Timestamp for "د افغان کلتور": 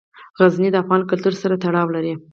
0.71-1.33